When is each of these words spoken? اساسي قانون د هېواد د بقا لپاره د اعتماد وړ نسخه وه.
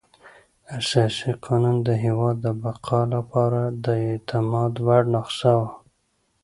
اساسي 0.77 1.31
قانون 1.45 1.77
د 1.87 1.89
هېواد 2.03 2.35
د 2.45 2.47
بقا 2.63 3.01
لپاره 3.15 3.61
د 3.85 3.87
اعتماد 4.07 4.73
وړ 4.85 5.03
نسخه 5.13 5.53
وه. 5.59 5.71